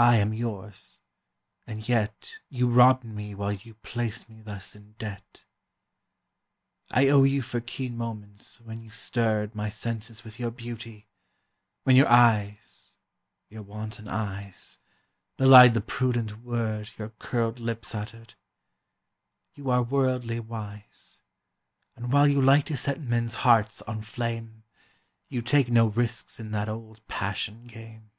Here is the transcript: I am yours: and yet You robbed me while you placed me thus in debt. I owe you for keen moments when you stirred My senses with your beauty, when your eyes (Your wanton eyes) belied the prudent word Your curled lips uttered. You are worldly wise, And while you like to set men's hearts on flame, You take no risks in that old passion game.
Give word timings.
I 0.00 0.16
am 0.16 0.34
yours: 0.34 1.02
and 1.68 1.88
yet 1.88 2.40
You 2.48 2.68
robbed 2.68 3.04
me 3.04 3.32
while 3.32 3.52
you 3.54 3.74
placed 3.74 4.28
me 4.28 4.42
thus 4.42 4.74
in 4.74 4.94
debt. 4.94 5.44
I 6.90 7.06
owe 7.06 7.22
you 7.22 7.42
for 7.42 7.60
keen 7.60 7.96
moments 7.96 8.60
when 8.60 8.82
you 8.82 8.90
stirred 8.90 9.54
My 9.54 9.68
senses 9.68 10.24
with 10.24 10.40
your 10.40 10.50
beauty, 10.50 11.06
when 11.84 11.94
your 11.94 12.08
eyes 12.08 12.96
(Your 13.50 13.62
wanton 13.62 14.08
eyes) 14.08 14.80
belied 15.36 15.74
the 15.74 15.80
prudent 15.80 16.40
word 16.42 16.90
Your 16.98 17.10
curled 17.20 17.60
lips 17.60 17.94
uttered. 17.94 18.34
You 19.54 19.70
are 19.70 19.84
worldly 19.84 20.40
wise, 20.40 21.20
And 21.94 22.12
while 22.12 22.26
you 22.26 22.42
like 22.42 22.64
to 22.66 22.76
set 22.76 23.00
men's 23.00 23.36
hearts 23.46 23.80
on 23.82 24.02
flame, 24.02 24.64
You 25.28 25.40
take 25.40 25.70
no 25.70 25.86
risks 25.86 26.40
in 26.40 26.50
that 26.50 26.68
old 26.68 27.06
passion 27.06 27.68
game. 27.68 28.10